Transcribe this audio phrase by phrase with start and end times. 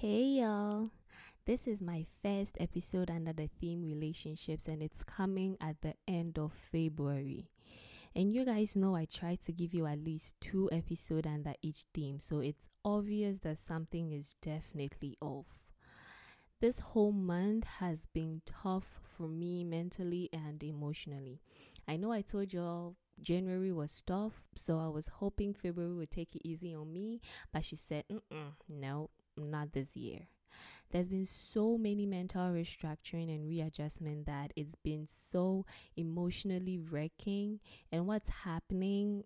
[0.00, 0.88] Hey y'all,
[1.44, 6.38] this is my first episode under the theme relationships, and it's coming at the end
[6.38, 7.50] of February.
[8.16, 11.84] And you guys know I try to give you at least two episodes under each
[11.92, 15.68] theme, so it's obvious that something is definitely off.
[16.62, 21.42] This whole month has been tough for me mentally and emotionally.
[21.86, 26.34] I know I told y'all January was tough, so I was hoping February would take
[26.34, 27.20] it easy on me,
[27.52, 28.04] but she said,
[28.70, 29.10] no,
[29.44, 30.28] not this year.
[30.90, 35.64] There's been so many mental restructuring and readjustment that it's been so
[35.96, 37.60] emotionally wrecking,
[37.92, 39.22] and what's happening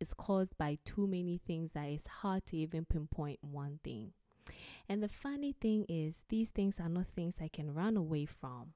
[0.00, 4.12] is caused by too many things that it's hard to even pinpoint one thing.
[4.88, 8.72] And the funny thing is, these things are not things I can run away from.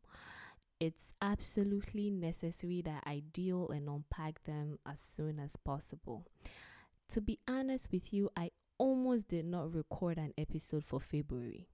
[0.78, 6.26] It's absolutely necessary that I deal and unpack them as soon as possible.
[7.10, 11.68] To be honest with you, I almost did not record an episode for February.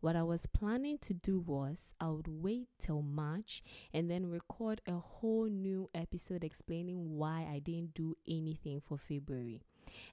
[0.00, 3.62] What I was planning to do was I would wait till March
[3.94, 9.62] and then record a whole new episode explaining why I didn't do anything for February.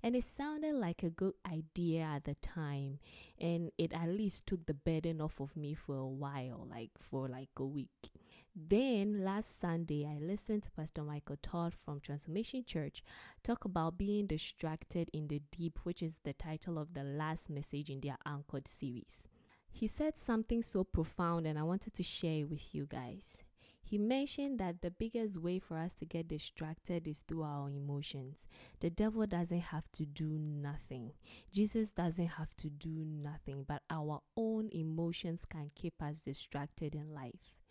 [0.04, 3.00] And it sounded like a good idea at the time,
[3.42, 7.28] and it at least took the burden off of me for a while, like for
[7.28, 8.12] like a week.
[8.58, 13.04] Then last Sunday, I listened to Pastor Michael Todd from Transformation Church
[13.44, 17.90] talk about being distracted in the deep, which is the title of the last message
[17.90, 19.28] in their Anchored series.
[19.70, 23.44] He said something so profound, and I wanted to share it with you guys.
[23.84, 28.48] He mentioned that the biggest way for us to get distracted is through our emotions.
[28.80, 31.12] The devil doesn't have to do nothing,
[31.52, 37.14] Jesus doesn't have to do nothing, but our own emotions can keep us distracted in
[37.14, 37.65] life.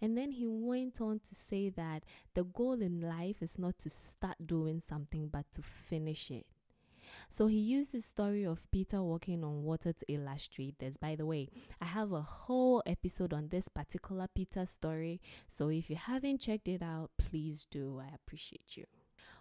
[0.00, 2.04] And then he went on to say that
[2.34, 6.46] the goal in life is not to start doing something, but to finish it.
[7.30, 10.96] So he used the story of Peter walking on water to illustrate this.
[10.96, 11.48] By the way,
[11.80, 15.20] I have a whole episode on this particular Peter story.
[15.48, 18.00] So if you haven't checked it out, please do.
[18.02, 18.84] I appreciate you.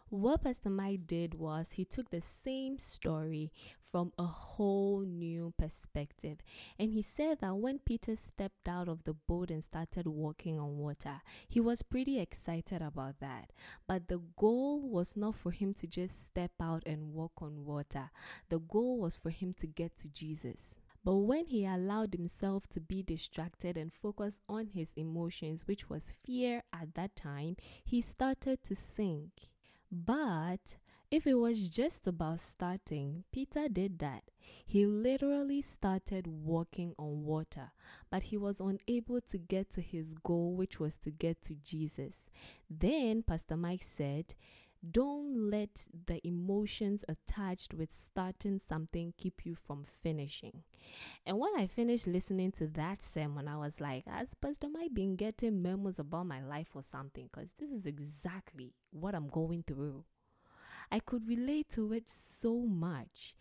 [0.10, 3.52] What Pastor Mike did was he took the same story
[3.92, 6.38] from a whole new perspective.
[6.80, 10.78] And he said that when Peter stepped out of the boat and started walking on
[10.78, 13.52] water, he was pretty excited about that.
[13.86, 18.10] But the goal was not for him to just step out and walk on water,
[18.48, 20.76] the goal was for him to get to Jesus.
[21.04, 26.14] But when he allowed himself to be distracted and focus on his emotions, which was
[26.24, 29.50] fear at that time, he started to sink.
[29.92, 30.76] But
[31.10, 34.24] if it was just about starting, Peter did that.
[34.66, 37.72] He literally started walking on water,
[38.10, 42.30] but he was unable to get to his goal, which was to get to Jesus.
[42.70, 44.36] Then Pastor Mike said,
[44.90, 50.64] don't let the emotions attached with starting something keep you from finishing.
[51.26, 55.16] And when I finished listening to that sermon, I was like, has Pastor Mike been
[55.16, 57.30] getting memos about my life or something?
[57.32, 60.06] Because this is exactly what I'm going through.
[60.92, 63.36] I could relate to it so much.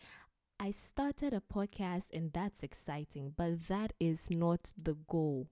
[0.59, 5.49] I started a podcast and that's exciting, but that is not the goal.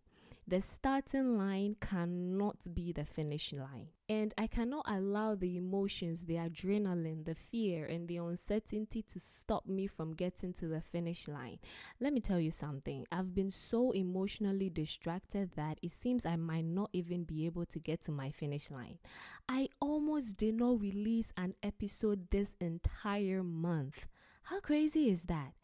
[0.46, 3.88] The starting line cannot be the finish line.
[4.10, 9.66] And I cannot allow the emotions, the adrenaline, the fear, and the uncertainty to stop
[9.66, 11.60] me from getting to the finish line.
[11.98, 13.06] Let me tell you something.
[13.10, 17.78] I've been so emotionally distracted that it seems I might not even be able to
[17.78, 18.98] get to my finish line.
[19.48, 24.08] I almost did not release an episode this entire month.
[24.42, 25.54] How crazy is that?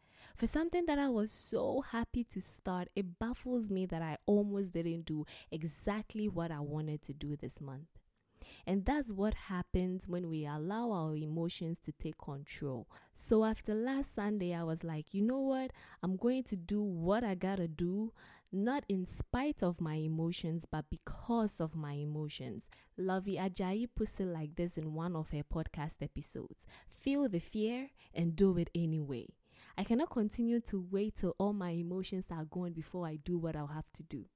[0.40, 4.72] For something that I was so happy to start, it baffles me that I almost
[4.72, 7.88] didn't do exactly what I wanted to do this month.
[8.66, 12.88] And that's what happens when we allow our emotions to take control.
[13.12, 15.72] So after last Sunday, I was like, you know what?
[16.02, 18.14] I'm going to do what I gotta do,
[18.50, 22.66] not in spite of my emotions, but because of my emotions.
[22.96, 27.90] Lovey Ajayi puts it like this in one of her podcast episodes Feel the fear
[28.14, 29.26] and do it anyway.
[29.80, 33.56] I cannot continue to wait till all my emotions are gone before I do what
[33.56, 34.26] I'll have to do.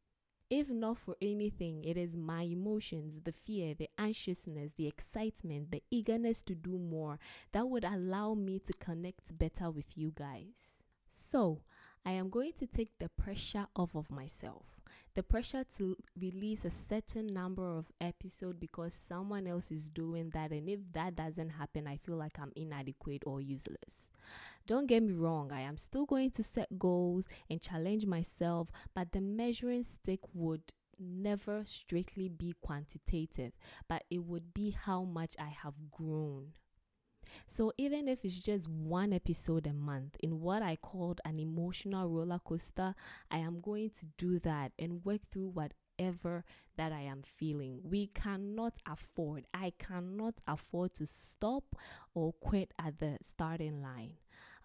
[0.48, 5.82] If not for anything, it is my emotions, the fear, the anxiousness, the excitement, the
[5.90, 7.19] eagerness to do more
[7.52, 10.84] that would allow me to connect better with you guys.
[11.06, 11.60] So,
[12.06, 14.73] I am going to take the pressure off of myself.
[15.14, 20.50] The pressure to release a certain number of episodes because someone else is doing that.
[20.50, 24.10] And if that doesn't happen, I feel like I'm inadequate or useless.
[24.66, 29.12] Don't get me wrong, I am still going to set goals and challenge myself, but
[29.12, 30.62] the measuring stick would
[30.98, 33.52] never strictly be quantitative,
[33.88, 36.52] but it would be how much I have grown.
[37.46, 42.08] So even if it's just one episode a month in what I called an emotional
[42.08, 42.94] roller coaster,
[43.30, 46.44] I am going to do that and work through whatever
[46.76, 47.80] that I am feeling.
[47.82, 51.76] We cannot afford, I cannot afford to stop
[52.14, 54.14] or quit at the starting line.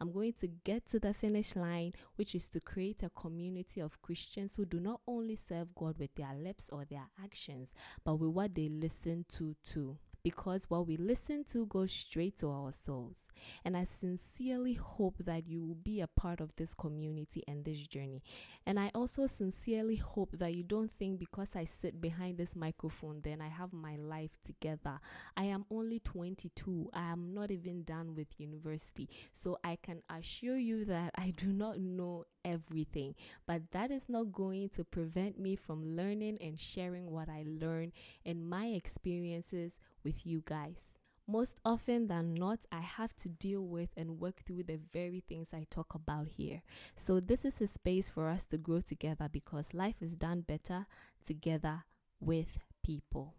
[0.01, 4.01] I'm going to get to the finish line, which is to create a community of
[4.01, 7.73] Christians who do not only serve God with their lips or their actions,
[8.05, 12.49] but with what they listen to too because what we listen to goes straight to
[12.49, 13.27] our souls.
[13.63, 17.79] And I sincerely hope that you will be a part of this community and this
[17.79, 18.21] journey.
[18.65, 23.21] And I also sincerely hope that you don't think because I sit behind this microphone,
[23.23, 24.99] then I have my life together.
[25.37, 29.09] I am only 22, I am not even done with university.
[29.33, 34.31] So I can assure you that I do not know everything, but that is not
[34.31, 37.91] going to prevent me from learning and sharing what I learn
[38.25, 39.77] and my experiences
[40.09, 40.95] with you guys.
[41.27, 45.49] Most often than not, I have to deal with and work through the very things
[45.53, 46.63] I talk about here.
[46.95, 50.87] So, this is a space for us to grow together because life is done better
[51.27, 51.83] together
[52.19, 53.35] with people.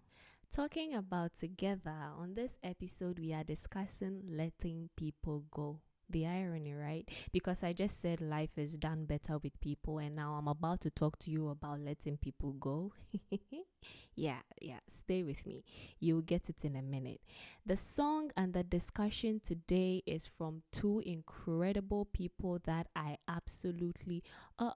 [0.53, 5.81] Talking about together, on this episode, we are discussing letting people go
[6.11, 7.09] the irony, right?
[7.33, 10.91] Because I just said life is done better with people, and now I'm about to
[10.91, 12.93] talk to you about letting people go.
[14.17, 15.65] yeah, yeah, stay with me.
[15.99, 17.21] You'll get it in a minute.
[17.65, 24.23] The song and the discussion today is from two incredible people that I absolutely,
[24.59, 24.73] uh,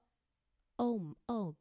[0.79, 1.57] oh, oh,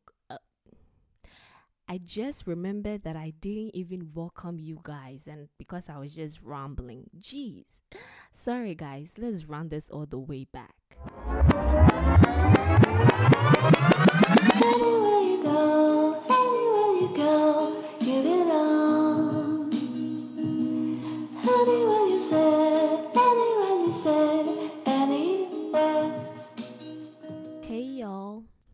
[1.93, 6.41] I just remembered that I didn't even welcome you guys, and because I was just
[6.41, 7.07] rambling.
[7.19, 7.81] Jeez.
[8.31, 9.13] Sorry, guys.
[9.19, 10.73] Let's run this all the way back.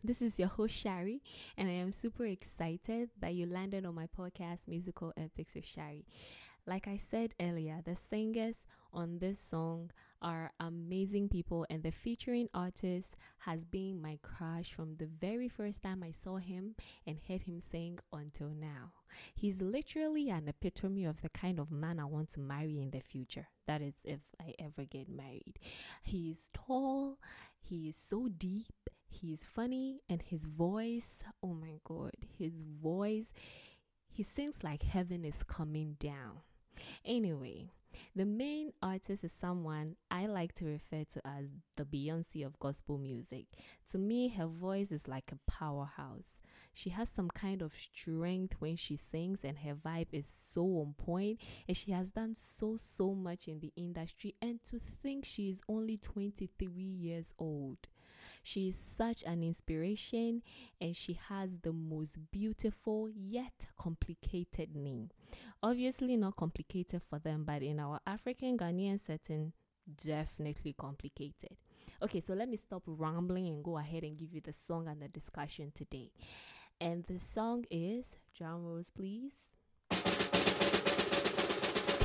[0.09, 1.21] This is your host, Sharry,
[1.55, 6.05] and I am super excited that you landed on my podcast, Musical Epics with Sharry.
[6.65, 12.49] Like I said earlier, the singers on this song are amazing people, and the featuring
[12.55, 16.73] artist has been my crush from the very first time I saw him
[17.05, 18.93] and heard him sing until now.
[19.35, 22.99] He's literally an epitome of the kind of man I want to marry in the
[22.99, 23.49] future.
[23.67, 25.59] That is, if I ever get married.
[26.01, 27.19] He is tall,
[27.59, 33.33] he is so deep, He's funny and his voice, oh my god, his voice,
[34.09, 36.41] he sings like heaven is coming down.
[37.03, 37.71] Anyway,
[38.15, 42.97] the main artist is someone I like to refer to as the Beyonce of gospel
[42.97, 43.45] music.
[43.91, 46.39] To me, her voice is like a powerhouse.
[46.73, 50.93] She has some kind of strength when she sings, and her vibe is so on
[50.97, 51.39] point.
[51.67, 54.35] And she has done so, so much in the industry.
[54.41, 57.79] And to think she is only 23 years old.
[58.43, 60.41] She is such an inspiration
[60.79, 65.11] and she has the most beautiful yet complicated name.
[65.61, 69.53] Obviously, not complicated for them, but in our African Ghanaian setting,
[70.03, 71.57] definitely complicated.
[72.01, 75.01] Okay, so let me stop rambling and go ahead and give you the song and
[75.01, 76.11] the discussion today.
[76.79, 79.33] And the song is drum rolls, please.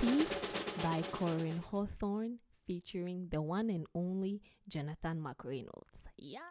[0.01, 0.41] Peace
[0.83, 6.04] by Koryn Hawthorne featuring the one and only Jonathan McReynolds.
[6.17, 6.45] Yes!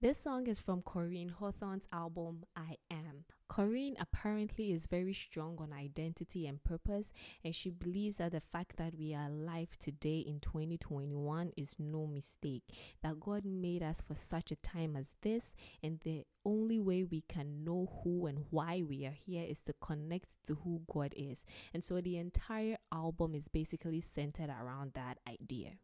[0.00, 3.24] This song is from Koryn Hawthorne's album I Am.
[3.50, 8.76] Koryn apparently is very strong on identity and purpose, and she believes that the fact
[8.76, 12.62] that we are alive today in 2021 is no mistake.
[13.02, 17.22] That God made us for such a time as this, and the only way we
[17.28, 21.44] can know who and why we are here is to connect to who God is.
[21.72, 25.78] And so the entire album is basically centered around that idea.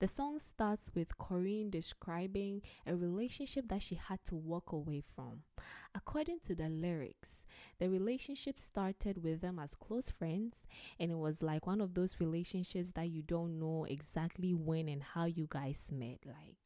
[0.00, 5.42] The song starts with Koryn describing a relationship that she had to walk away from.
[5.94, 7.44] According to the lyrics,
[7.78, 10.64] the relationship started with them as close friends,
[10.98, 15.02] and it was like one of those relationships that you don't know exactly when and
[15.02, 16.20] how you guys met.
[16.24, 16.56] Like,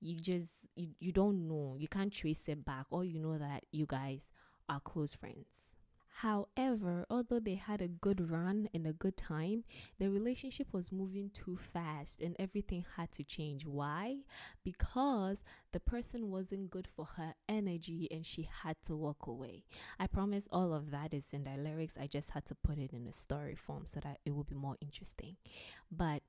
[0.00, 3.64] you just you, you don't know you can't trace it back or you know that
[3.72, 4.30] you guys
[4.68, 5.74] are close friends
[6.22, 9.62] However, although they had a good run and a good time,
[10.00, 13.64] the relationship was moving too fast and everything had to change.
[13.64, 14.22] Why?
[14.64, 19.62] Because the person wasn't good for her energy and she had to walk away.
[20.00, 21.96] I promise all of that is in the lyrics.
[21.96, 24.56] I just had to put it in a story form so that it would be
[24.56, 25.36] more interesting.
[25.88, 26.24] But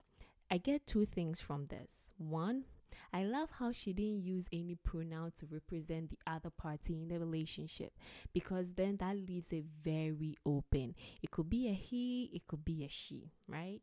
[0.51, 2.12] I get two things from this.
[2.19, 2.65] One,
[3.13, 7.20] I love how she didn't use any pronoun to represent the other party in the
[7.20, 7.94] relationship
[8.34, 10.96] because then that leaves it very open.
[11.22, 13.82] It could be a he, it could be a she, right?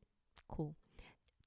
[0.48, 0.76] Cool.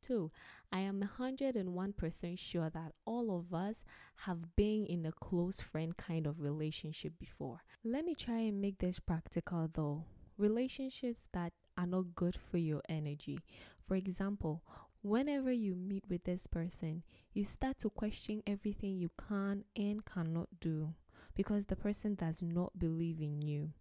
[0.01, 0.31] Two,
[0.71, 3.83] I am 101% sure that all of us
[4.25, 7.61] have been in a close friend kind of relationship before.
[7.83, 10.05] Let me try and make this practical though.
[10.37, 13.39] Relationships that are not good for your energy.
[13.87, 14.63] For example,
[15.01, 17.03] whenever you meet with this person,
[17.33, 20.93] you start to question everything you can and cannot do
[21.35, 23.71] because the person does not believe in you.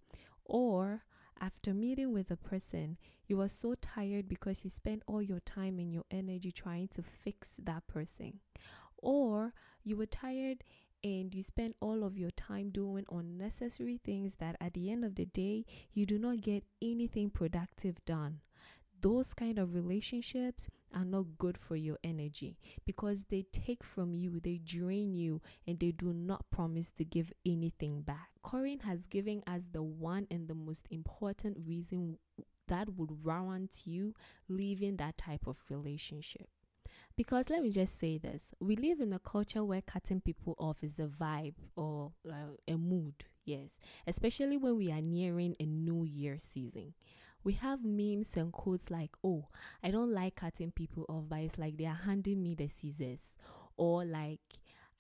[0.45, 1.03] Or
[1.41, 2.97] after meeting with a person,
[3.27, 7.03] you are so tired because you spend all your time and your energy trying to
[7.03, 8.41] fix that person.
[8.97, 10.65] Or you were tired
[11.05, 15.15] and you spend all of your time doing unnecessary things that at the end of
[15.15, 18.41] the day, you do not get anything productive done.
[19.01, 24.41] Those kind of relationships are not good for your energy because they take from you,
[24.41, 28.31] they drain you, and they do not promise to give anything back.
[28.45, 32.19] Koryn has given us the one and the most important reason
[32.67, 34.15] that would warrant you
[34.49, 36.49] leaving that type of relationship.
[37.17, 40.79] Because let me just say this we live in a culture where cutting people off
[40.83, 46.05] is a vibe or uh, a mood, yes, especially when we are nearing a new
[46.05, 46.95] year season
[47.45, 49.49] we have memes and quotes like, oh,
[49.83, 53.37] I don't like cutting people off, but it's like they are handing me the scissors.
[53.77, 54.41] Or like,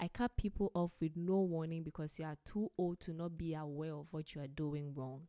[0.00, 3.54] I cut people off with no warning because you are too old to not be
[3.54, 5.22] aware of what you are doing wrong.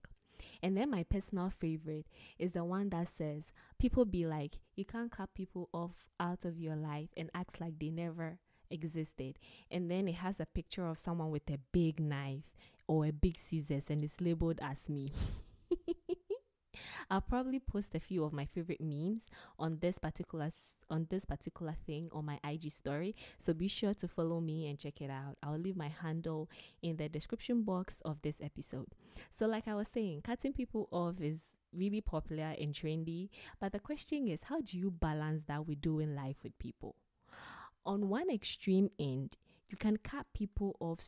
[0.62, 2.06] And then my personal favorite
[2.38, 6.60] is the one that says, people be like, you can't cut people off out of
[6.60, 8.38] your life and act like they never
[8.70, 9.40] existed.
[9.72, 12.44] And then it has a picture of someone with a big knife
[12.88, 15.12] or a big scissors and it's labeled as me.
[17.10, 19.24] I'll probably post a few of my favorite memes
[19.58, 20.50] on this particular
[20.90, 23.16] on this particular thing on my IG story.
[23.40, 25.38] So be sure to follow me and check it out.
[25.42, 26.50] I'll leave my handle
[26.84, 28.88] in the description box of this episode.
[29.32, 33.80] So like I was saying, cutting people off is really popular and trendy, but the
[33.80, 36.96] question is how do you balance that with doing life with people?
[37.86, 39.38] On one extreme end,
[39.70, 41.00] you can cut people off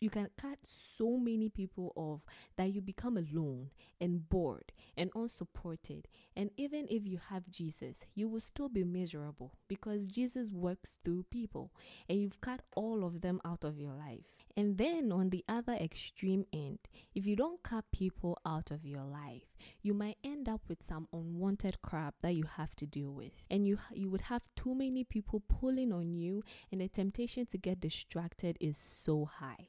[0.00, 2.20] you can cut so many people off
[2.56, 3.68] that you become alone
[4.00, 6.08] and bored and unsupported.
[6.34, 11.24] And even if you have jesus you will still be miserable because jesus works through
[11.30, 11.72] people
[12.08, 15.74] and you've cut all of them out of your life and then on the other
[15.74, 16.78] extreme end
[17.14, 19.50] if you don't cut people out of your life
[19.82, 23.32] you might end up with some unwanted crap that you have to deal with.
[23.50, 27.58] And you you would have too many people pulling on you and the temptation to
[27.58, 29.68] get distracted is so high.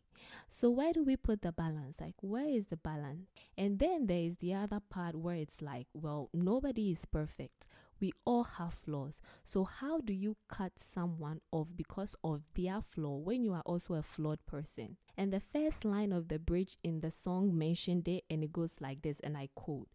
[0.50, 2.00] So where do we put the balance?
[2.00, 3.29] Like where is the balance?
[3.57, 7.67] And then there is the other part where it's like well nobody is perfect
[8.01, 9.22] we all have flaws.
[9.46, 13.93] So, how do you cut someone off because of their flaw when you are also
[13.93, 14.98] a flawed person?
[15.17, 18.77] And the first line of the bridge in the song mentioned it, and it goes
[18.81, 19.88] like this, and I quote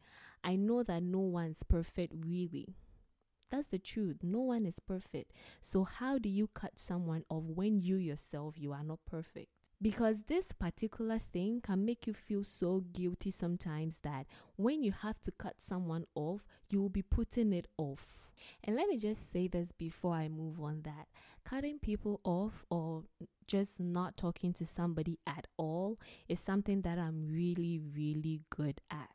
[0.45, 2.75] I know that no one's perfect, really.
[3.51, 4.19] That's the truth.
[4.23, 5.33] No one is perfect.
[5.61, 9.49] So, how do you cut someone off when you yourself you are not perfect?
[9.80, 15.21] Because this particular thing can make you feel so guilty sometimes that when you have
[15.23, 18.23] to cut someone off, you will be putting it off.
[18.64, 21.09] And let me just say this before I move on that
[21.45, 23.04] cutting people off or
[23.47, 29.11] just not talking to somebody at all is something that I'm really, really good at.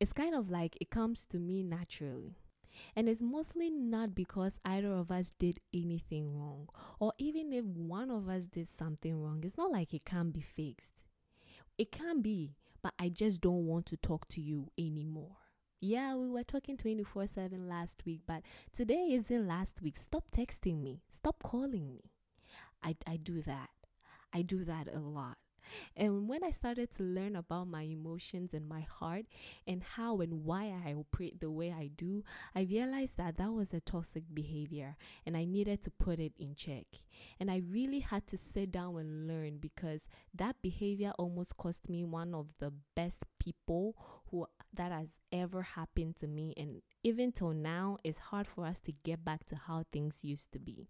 [0.00, 2.36] It's kind of like it comes to me naturally.
[2.96, 6.68] And it's mostly not because either of us did anything wrong,
[6.98, 10.40] or even if one of us did something wrong, it's not like it can't be
[10.40, 11.04] fixed.
[11.76, 15.36] It can be, but I just don't want to talk to you anymore.
[15.80, 18.42] Yeah, we were talking 24 7 last week, but
[18.72, 19.96] today isn't last week.
[19.96, 22.10] Stop texting me, stop calling me.
[22.82, 23.70] I, I do that.
[24.32, 25.36] I do that a lot.
[25.96, 29.26] And when I started to learn about my emotions and my heart
[29.66, 33.72] and how and why I operate the way I do, I realized that that was
[33.72, 34.96] a toxic behavior
[35.26, 36.86] and I needed to put it in check.
[37.40, 42.04] And I really had to sit down and learn because that behavior almost cost me
[42.04, 43.96] one of the best people
[44.30, 48.80] who that has ever happened to me and even till now it's hard for us
[48.80, 50.86] to get back to how things used to be.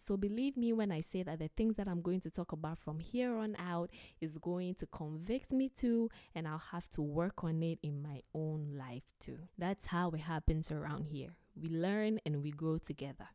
[0.00, 2.78] So believe me when I say that the things that I'm going to talk about
[2.78, 3.90] from here on out
[4.20, 8.22] is going to convict me too, and I'll have to work on it in my
[8.34, 9.38] own life too.
[9.58, 11.36] That's how it happens around here.
[11.60, 13.28] We learn and we grow together.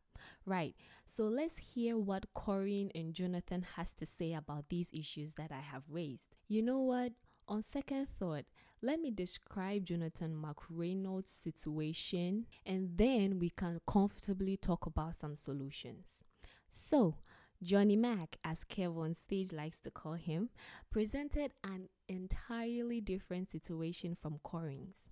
[0.44, 0.74] Right.
[1.06, 5.60] So let's hear what Koryn and Jonathan has to say about these issues that I
[5.60, 6.34] have raised.
[6.48, 7.12] You know what?
[7.48, 8.44] On second thought,
[8.82, 16.24] let me describe Jonathan McReynolds' situation and then we can comfortably talk about some solutions.
[16.78, 17.16] So,
[17.62, 20.50] Johnny Mac, as KevOnStage likes to call him,
[20.90, 25.08] presented an entirely different situation from Koryn's.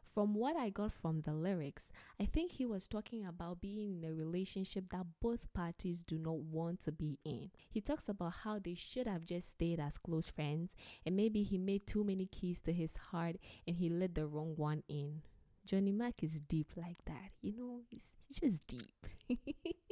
[0.00, 4.08] From what I got from the lyrics, I think he was talking about being in
[4.08, 7.50] a relationship that both parties do not want to be in.
[7.68, 11.58] He talks about how they should have just stayed as close friends, and maybe he
[11.58, 15.22] made too many keys to his heart and he let the wrong one in.
[15.66, 19.04] Johnny Mac is deep like that, you know, he's just deep.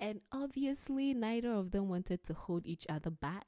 [0.00, 3.46] and obviously, neither of them wanted to hold each other back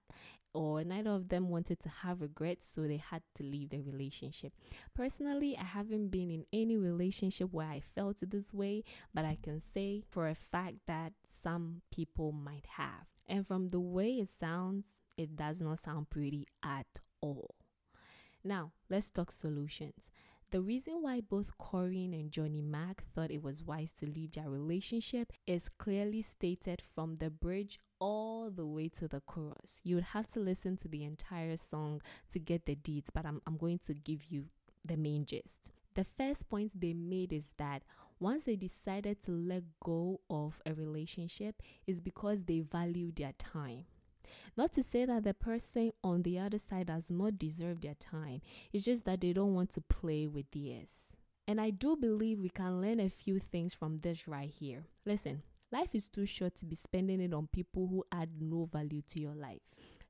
[0.52, 4.52] or neither of them wanted to have regrets, so they had to leave the relationship.
[4.95, 8.83] Personally, I haven't been in any relationship where I felt this way,
[9.14, 13.07] but I can say for a fact that some people might have.
[13.28, 17.54] And from the way it sounds, it does not sound pretty at all.
[18.42, 20.11] Now, let's talk solutions.
[20.50, 24.50] The reason why both Koryn and Johnny Mac thought it was wise to leave their
[24.50, 29.80] relationship is clearly stated from the bridge all the way to the chorus.
[29.85, 32.02] You would have to listen to the entire song
[32.33, 34.47] to get the deeds, but I'm, I'm going to give you
[34.85, 35.71] the main gist.
[35.95, 37.83] The first point they made is that
[38.19, 43.85] once they decided to let go of a relationship is because they value their time.
[44.56, 48.40] Not to say that the person on the other side does not deserve their time,
[48.72, 51.16] it's just that they don't want to play with theirs.
[51.46, 54.84] And I do believe we can learn a few things from this right here.
[55.04, 59.02] Listen, life is too short to be spending it on people who add no value
[59.10, 59.62] to your life.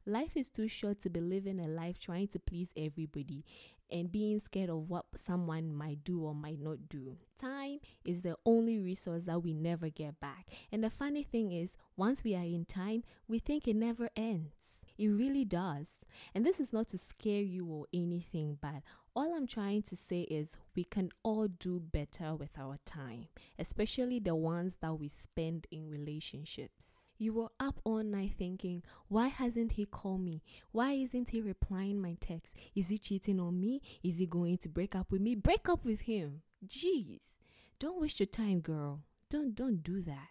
[0.07, 3.45] Life is too short to be living a life trying to please everybody
[3.91, 7.17] and being scared of what someone might do or might not do.
[7.41, 10.47] Time is the only resource that we never get back.
[10.73, 14.87] And the funny thing is, once we are in time, we think it never ends.
[14.97, 15.89] It really does.
[16.35, 18.83] And this is not to scare you or anything, but
[19.17, 23.29] all I'm trying to say is we can all do better with our time,
[23.59, 27.00] especially the ones that we spend in relationships.
[27.21, 30.43] You were up all night thinking, why hasn't he called me?
[30.73, 32.57] Why isn't he replying my text?
[32.75, 33.83] Is he cheating on me?
[34.03, 35.35] Is he going to break up with me?
[35.35, 36.41] Break up with him.
[36.67, 37.37] Jeez.
[37.79, 39.03] Don't waste your time, girl.
[39.29, 40.29] Don't don't do that.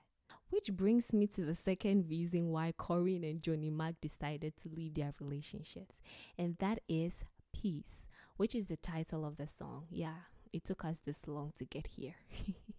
[0.50, 4.96] Which brings me to the second reason why Koryn and Johnny Mac decided to leave
[4.96, 6.02] their relationships,
[6.40, 9.86] and that is peace, which is the title of the song.
[9.92, 12.16] Yeah, it took us this long to get here.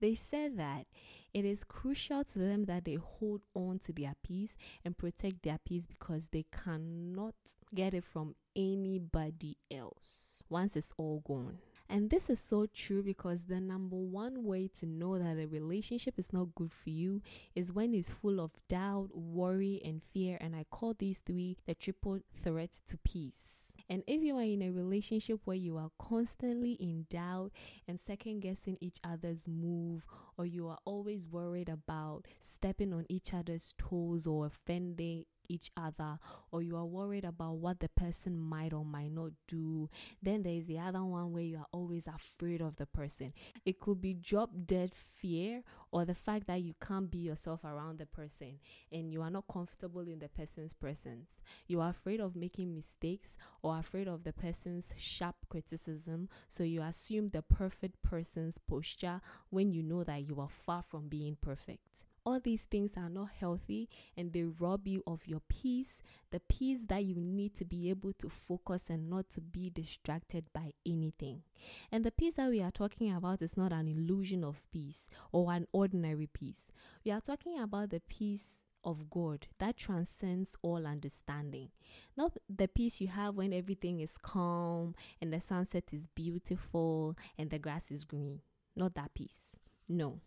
[0.00, 0.86] they said that
[1.34, 5.58] it is crucial to them that they hold on to their peace and protect their
[5.64, 7.34] peace because they cannot
[7.74, 11.58] get it from anybody else once it's all gone.
[11.90, 16.18] And this is so true because the number one way to know that a relationship
[16.18, 17.22] is not good for you
[17.54, 20.36] is when it's full of doubt, worry, and fear.
[20.40, 23.57] And I call these three the triple threat to peace.
[23.90, 27.52] And if you are in a relationship where you are constantly in doubt
[27.86, 33.32] and second guessing each other's move, or you are always worried about stepping on each
[33.32, 36.18] other's toes or offending each other
[36.50, 39.88] or you are worried about what the person might or might not do.
[40.22, 43.32] Then there is the other one where you are always afraid of the person.
[43.64, 47.98] It could be drop dead fear or the fact that you can't be yourself around
[47.98, 48.58] the person
[48.92, 51.40] and you are not comfortable in the person's presence.
[51.66, 56.82] You are afraid of making mistakes or afraid of the person's sharp criticism, so you
[56.82, 62.07] assume the perfect person's posture when you know that you are far from being perfect
[62.24, 66.84] all these things are not healthy and they rob you of your peace, the peace
[66.88, 71.42] that you need to be able to focus and not to be distracted by anything.
[71.90, 75.52] And the peace that we are talking about is not an illusion of peace or
[75.52, 76.68] an ordinary peace.
[77.04, 81.70] We are talking about the peace of God that transcends all understanding.
[82.16, 87.50] Not the peace you have when everything is calm and the sunset is beautiful and
[87.50, 88.40] the grass is green.
[88.76, 89.56] Not that peace.
[89.88, 90.20] No.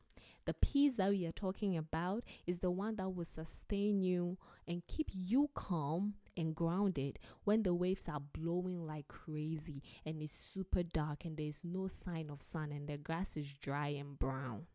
[0.46, 4.86] The peace that we are talking about is the one that will sustain you and
[4.88, 10.84] keep you calm and grounded when the waves are blowing like crazy and it's super
[10.84, 14.66] dark and there's no sign of sun and the grass is dry and brown.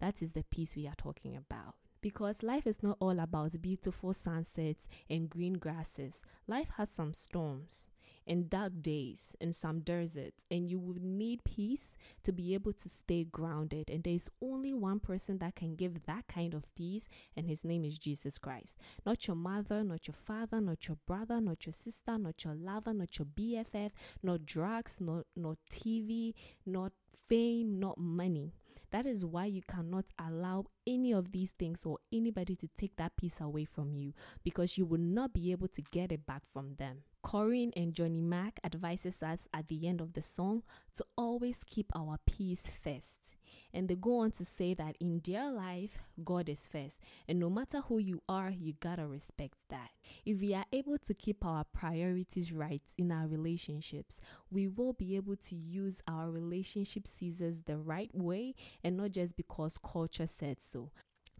[0.00, 1.74] That is the peace we are talking about.
[2.02, 6.22] Because life is not all about beautiful sunsets and green grasses.
[6.46, 7.89] Life has some storms
[8.30, 12.88] and dark days and some deserts, and you will need peace to be able to
[12.88, 13.90] stay grounded.
[13.90, 17.84] And there's only one person that can give that kind of peace, and his name
[17.84, 18.78] is Jesus Christ.
[19.04, 22.94] Not your mother, not your father, not your brother, not your sister, not your lover,
[22.94, 23.90] not your BFF,
[24.22, 26.32] not drugs, not, not TV,
[26.64, 26.92] not
[27.28, 28.52] fame, not money.
[28.92, 33.16] That is why you cannot allow any of these things or anybody to take that
[33.16, 34.14] peace away from you
[34.44, 37.02] because you will not be able to get it back from them.
[37.24, 40.62] Koryn and Johnny Mac advises us at the end of the song
[40.96, 43.36] to always keep our peace first.
[43.72, 46.98] And they go on to say that in their life, God is first.
[47.28, 49.90] And no matter who you are, you gotta respect that.
[50.24, 55.14] If we are able to keep our priorities right in our relationships, we will be
[55.16, 60.60] able to use our relationship scissors the right way and not just because culture said
[60.60, 60.90] so.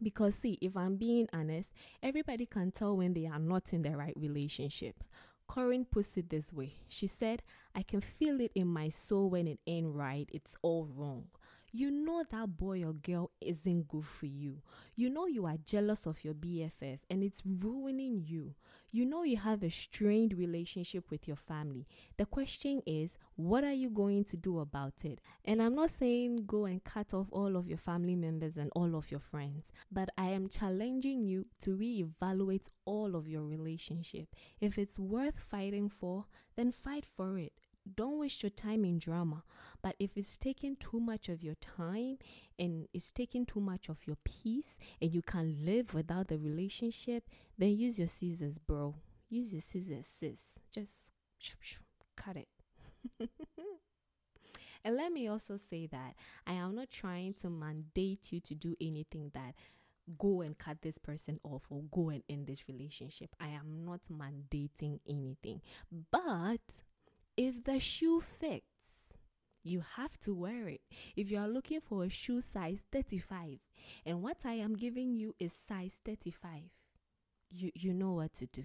[0.02, 3.96] Because, see, if I'm being honest, everybody can tell when they are not in the
[3.96, 5.04] right relationship.
[5.50, 7.42] Koryn puts it this way She said,
[7.74, 11.24] I can feel it in my soul when it ain't right, it's all wrong.
[11.72, 14.60] You know that boy or girl isn't good for you.
[14.96, 18.54] You know you are jealous of your BFF and it's ruining you.
[18.90, 21.86] You know you have a strained relationship with your family.
[22.16, 25.20] The question is, what are you going to do about it?
[25.44, 28.96] And I'm not saying go and cut off all of your family members and all
[28.96, 34.34] of your friends, but I am challenging you to reevaluate all of your relationship.
[34.60, 36.24] If it's worth fighting for,
[36.56, 37.52] then fight for it
[37.96, 39.42] don't waste your time in drama.
[39.82, 42.18] But if it's taking too much of your time
[42.58, 47.24] and it's taking too much of your peace and you can't live without the relationship,
[47.58, 48.94] then use your scissors, bro.
[49.28, 50.58] Use your scissors, sis.
[50.70, 51.12] Just
[52.16, 52.48] cut it.
[54.84, 56.14] and let me also say that
[56.46, 59.54] I am not trying to mandate you to do anything that
[60.18, 63.30] go and cut this person off or go and end this relationship.
[63.40, 65.60] I am not mandating anything.
[66.10, 66.82] But
[67.40, 69.14] if the shoe fits,
[69.62, 70.82] you have to wear it.
[71.16, 73.60] If you are looking for a shoe size 35
[74.04, 76.64] and what I am giving you is size 35,
[77.48, 78.64] you, you know what to do.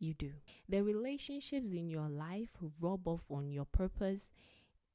[0.00, 0.32] You do.
[0.68, 2.48] The relationships in your life
[2.80, 4.32] rub off on your purpose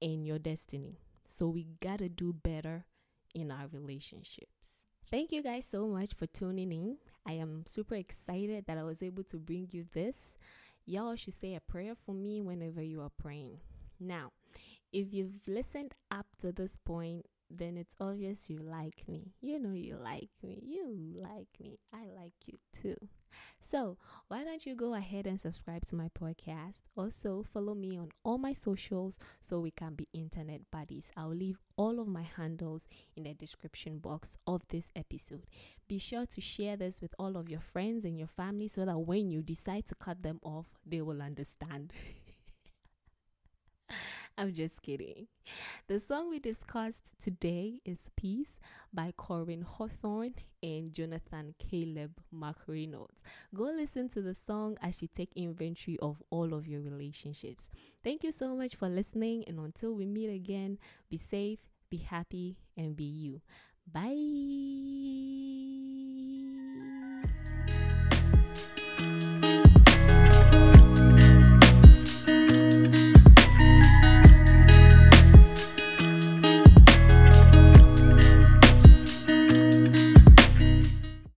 [0.01, 0.99] and your destiny.
[1.25, 2.83] So we gotta do better
[3.33, 4.87] in our relationships.
[5.09, 6.97] Thank you guys so much for tuning in.
[7.25, 10.35] I am super excited that I was able to bring you this
[10.85, 13.59] y'all should say a prayer for me whenever you are praying.
[13.99, 14.31] Now,
[14.91, 19.33] if you've listened up to this point, then it's obvious you like me.
[19.41, 20.61] You know you like me.
[20.65, 21.79] You like me.
[21.93, 23.09] I like you too.
[23.59, 26.83] So, why don't you go ahead and subscribe to my podcast?
[26.95, 31.11] Also, follow me on all my socials so we can be internet buddies.
[31.15, 35.45] I'll leave all of my handles in the description box of this episode.
[35.87, 38.99] Be sure to share this with all of your friends and your family so that
[38.99, 41.93] when you decide to cut them off, they will understand.
[44.37, 45.27] I'm just kidding.
[45.87, 48.57] The song we discussed today is Peace
[48.93, 53.19] by Koryn Hawthorne and Jonathan Caleb McReynolds.
[53.53, 57.69] Go listen to the song as you take inventory of all of your relationships.
[58.01, 60.77] Thank you so much for listening, and until we meet again,
[61.09, 63.41] be safe, be happy, and be you.
[63.91, 64.05] Bye.